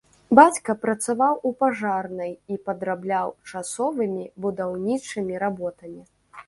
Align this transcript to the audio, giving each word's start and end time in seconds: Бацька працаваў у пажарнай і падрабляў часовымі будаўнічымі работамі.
Бацька 0.37 0.73
працаваў 0.85 1.35
у 1.49 1.51
пажарнай 1.59 2.33
і 2.55 2.57
падрабляў 2.71 3.27
часовымі 3.53 4.23
будаўнічымі 4.47 5.33
работамі. 5.47 6.01